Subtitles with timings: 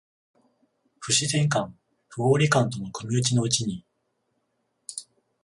[0.99, 1.75] 不自然感、
[2.09, 3.85] 不合理感との組打ちのうちに、